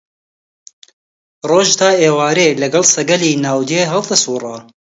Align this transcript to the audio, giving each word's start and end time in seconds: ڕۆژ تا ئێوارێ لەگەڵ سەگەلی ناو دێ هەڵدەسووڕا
ڕۆژ 1.49 1.69
تا 1.79 1.89
ئێوارێ 2.01 2.49
لەگەڵ 2.61 2.85
سەگەلی 2.95 3.33
ناو 3.45 3.59
دێ 3.69 3.81
هەڵدەسووڕا 3.91 4.57